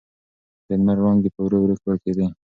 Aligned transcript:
د 0.67 0.69
لمر 0.79 0.97
وړانګې 0.99 1.29
په 1.35 1.39
ورو 1.45 1.57
ورو 1.61 1.75
ورکېدې. 1.87 2.27